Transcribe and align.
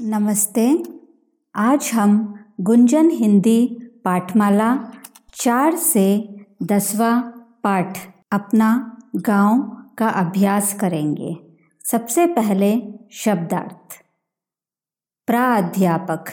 नमस्ते। 0.00 0.82
आज 1.54 1.90
हम 1.94 2.34
गुंजन 2.60 3.10
हिंदी 3.10 3.66
पाठमाला 4.04 4.76
चार 5.34 5.76
से 5.76 6.06
दसवा 6.62 7.20
पाठ 7.64 7.98
अपना 8.32 8.96
गाँव 9.16 9.62
का 9.98 10.08
अभ्यास 10.08 10.74
करेंगे। 10.74 11.36
सबसे 11.84 12.26
पहले 12.26 12.82
शब्दार्थ। 13.12 13.94
प्राध्यापक। 15.26 16.24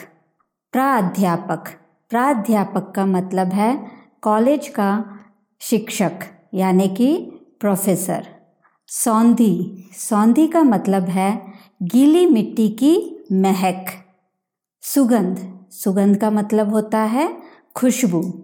प्राध्यापक। 0.72 1.64
प्राध्यापक 2.10 2.92
का 2.96 3.06
मतलब 3.06 3.52
है 3.52 3.86
कॉलेज 4.22 4.68
का 4.68 5.04
शिक्षक, 5.60 6.18
यानी 6.54 6.88
कि 6.88 7.16
प्रोफेसर। 7.60 8.26
सौंधी। 8.86 9.84
सौंधी 9.92 10.46
का 10.46 10.62
मतलब 10.62 11.02
है 11.02 11.52
गीली 11.82 12.26
मिट्टी 12.26 12.68
की 12.68 13.21
महक। 13.32 13.86
सुगंध। 14.82 15.58
सुगंध 15.70 16.16
का 16.16 16.30
मतलब 16.30 16.70
होता 16.70 16.98
है 16.98 17.42
खुशबू। 17.76 18.42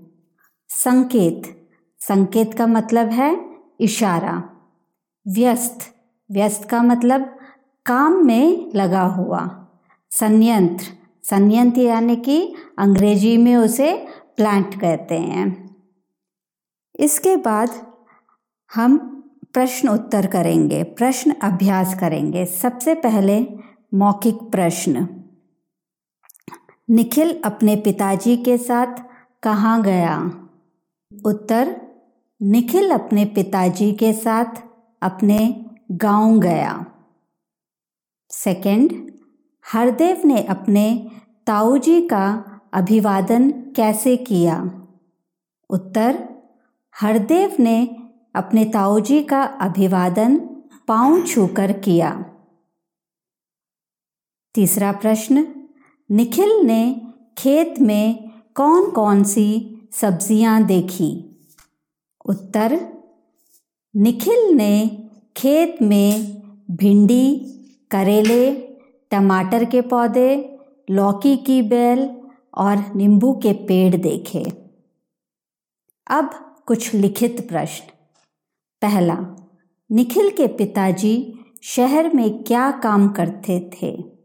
संकेत। 0.69 1.69
संकेत 1.99 2.55
का 2.55 2.67
मतलब 2.67 3.09
है 3.09 3.47
इशारा। 3.81 4.51
व्यस्त। 5.29 5.79
व्यस्त 6.31 6.69
का 6.69 6.83
मतलब 6.83 7.39
काम 7.87 8.27
में 8.27 8.73
लगा 8.75 9.03
हुआ। 9.03 9.67
संयंत्र। 10.11 10.85
संयंत्र 11.25 11.81
यानी 11.81 12.17
कि 12.17 12.55
अंग्रेज़ी 12.79 13.37
में 13.37 13.57
उसे 13.57 14.07
प्लांट 14.37 14.81
कहते 14.81 15.19
हैं। 15.19 15.77
इसके 16.99 17.37
बाद 17.37 17.87
हम 18.75 18.99
प्रश्न 19.53 19.89
उत्तर 19.89 20.27
करेंगे। 20.27 20.83
प्रश्न 20.83 21.31
अभ्यास 21.31 21.99
करेंगे। 22.01 22.45
सबसे 22.45 22.95
पहले 22.95 23.68
मौखिक 23.95 24.35
प्रश्न। 24.35 25.09
निखिल 26.91 27.43
अपने 27.45 27.77
पिताजी 27.77 28.37
के 28.37 28.59
साथ 28.59 28.97
कहाँ 29.43 29.83
गया? 29.83 30.23
उत्तर, 31.27 31.81
निखिल 32.43 32.91
अपने 32.91 33.25
पिताजी 33.25 33.93
के 33.93 34.13
साथ 34.13 34.63
अपने 35.03 35.67
गाँव 35.91 36.39
गया। 36.39 36.87
सेकंड, 38.31 39.13
हरदेव 39.73 40.23
ने 40.25 40.43
अपने 40.43 41.11
ताऊजी 41.47 42.09
का 42.09 42.45
अभिवादन 42.73 43.51
कैसे 43.51 44.17
किया? 44.17 44.63
उत्तर, 45.71 46.29
हरदेव 47.01 47.57
ने 47.61 47.97
अपने 48.35 48.65
ताऊजी 48.65 49.23
का 49.23 49.43
अभिवादन 49.43 50.37
पाँव 50.89 51.23
छूकर 51.23 51.73
किया। 51.73 52.25
तीसरा 54.55 54.93
प्रश्न, 54.93 55.47
निखिल 56.11 56.61
ने 56.67 57.01
खेत 57.39 57.75
में 57.81 58.31
कौन 58.55 58.91
कौन 58.91 59.25
सी 59.25 59.77
सब्ज़ियाँ 59.93 60.65
देखी? 60.65 61.41
उत्तर, 62.27 62.81
निखिल 63.97 64.55
ने 64.55 65.09
खेत 65.37 65.83
में 65.83 66.39
भिंडी, 66.71 67.41
करेले, 67.91 68.55
टमाटर 69.11 69.65
के 69.65 69.81
पौधे, 69.81 70.59
लौकी 70.91 71.37
की 71.37 71.63
बेल 71.63 72.11
और 72.55 72.95
नींबू 72.97 73.33
के 73.33 73.53
पेड़ 73.53 73.97
देखे। 73.97 74.45
अब 76.11 76.57
कुछ 76.67 76.95
लिखित 76.95 77.49
प्रश्न। 77.49 77.85
पहला, 78.83 79.17
निखिल 79.93 80.31
के 80.31 80.47
पिताजी 80.47 81.35
शहर 81.63 82.15
में 82.15 82.43
क्या 82.43 82.71
काम 82.71 83.09
करते 83.09 83.71
थे? 83.75 84.18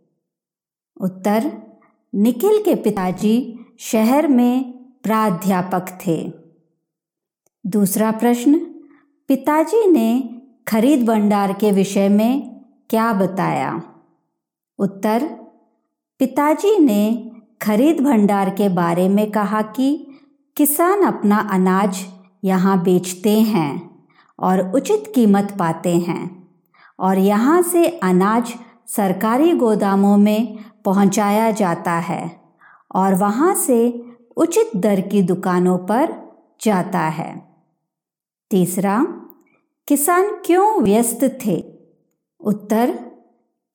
उत्तर, 1.02 1.52
निखिल 2.16 2.62
के 2.64 2.76
पिताजी 2.76 3.60
शहर 3.80 4.28
में 4.28 4.72
प्राध्यापक 5.04 6.00
थे। 6.08 6.34
दूसरा 7.66 8.12
प्रश्न, 8.12 8.58
पिताजी 9.28 9.92
ने 9.92 10.40
खरीद 10.68 11.06
भंडार 11.06 11.54
के 11.54 11.72
विषय 11.72 12.10
में 12.10 12.62
क्या 12.90 13.14
बताया? 13.14 13.82
उत्तर, 14.80 15.26
पिताजी 16.20 16.80
ने 16.80 17.32
खरीद 17.62 18.02
भंडार 18.02 18.50
के 18.50 18.70
बारे 18.70 19.10
में 19.10 19.32
कहा 19.32 19.62
कि 19.62 20.08
किसान 20.58 21.02
अपना 21.02 21.38
अनाज 21.38 22.06
यहाँ 22.44 22.84
बेचते 22.84 23.40
हैं 23.40 24.06
और 24.40 24.72
उचित 24.76 25.12
कीमत 25.16 25.56
पाते 25.60 25.98
हैं 25.98 26.48
और 27.00 27.18
यहाँ 27.18 27.62
से 27.62 27.88
अनाज 27.88 28.54
सरकारी 28.88 29.54
गोदामों 29.54 30.18
में 30.18 30.58
पहुँचाया 30.86 31.52
जाता 31.52 31.92
है 31.92 32.42
और 32.96 33.16
वहाँ 33.16 33.56
से 33.56 34.06
उचित 34.38 34.72
दर 34.76 35.02
की 35.02 35.22
दुकानों 35.22 35.78
पर 35.78 36.14
जाता 36.62 37.00
है। 37.00 37.56
तीसरा, 38.52 39.06
किसान 39.88 40.42
क्यों 40.46 40.82
व्यस्त 40.82 41.40
थे? 41.46 41.66
उत्तर, 42.40 43.12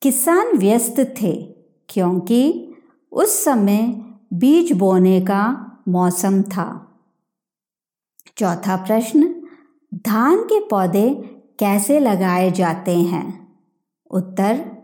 किसान 0.02 0.58
व्यस्त 0.58 1.14
थे 1.22 1.54
क्योंकि 1.88 2.72
उस 3.12 3.44
समय 3.44 4.04
बीज 4.32 4.72
बोने 4.72 5.20
का 5.20 5.72
मौसम 5.88 6.42
था। 6.42 6.98
चौथा 8.36 8.76
प्रश्न, 8.76 9.42
धान 9.94 10.38
के 10.38 10.60
पौधे 10.60 11.14
कैसे 11.58 12.00
लगाए 12.00 12.50
जाते 12.50 12.98
हैं? 12.98 13.56
उत्तर 14.10 14.77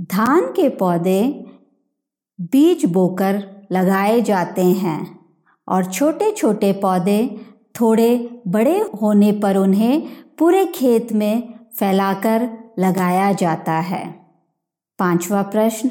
धान 0.00 0.40
के 0.40 0.68
पौधे 0.68 1.46
बीज 2.40 2.84
बोकर 2.84 3.66
लगाए 3.72 4.20
जाते 4.20 4.64
हैं 4.64 5.18
और 5.68 5.84
छोटे 5.84 6.32
छोटे 6.32 6.72
पौधे 6.72 7.40
थोड़े 7.80 8.42
बड़े 8.48 8.78
होने 9.02 9.32
पर 9.32 9.56
उन्हें 9.56 10.02
पूरे 10.38 10.66
खेत 10.66 11.12
में 11.12 11.54
फैलाकर 11.76 12.50
लगाया 12.78 13.32
जाता 13.32 13.72
है। 13.72 14.26
पांचवा 14.98 15.42
प्रश्न, 15.42 15.90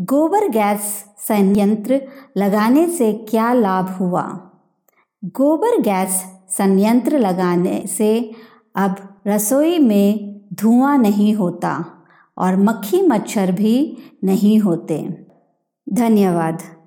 गोबर 0.00 0.48
गैस 0.48 1.04
संयंत्र 1.18 2.00
लगाने 2.36 2.86
से 2.86 3.12
क्या 3.12 3.52
लाभ 3.52 3.88
हुआ? 3.88 4.50
गोबर 5.24 5.80
गैस 5.80 6.24
संयंत्र 6.48 7.18
लगाने 7.18 7.86
से 7.86 8.34
अब 8.76 9.20
रसोई 9.26 9.78
में 9.78 10.40
धुआँ 10.52 10.98
नहीं 10.98 11.34
होता। 11.34 11.95
और 12.38 12.56
मक्खी 12.56 13.02
मच्छर 13.02 13.52
भी 13.52 13.96
नहीं 14.24 14.58
होते। 14.58 15.26
धन्यवाद। 15.92 16.76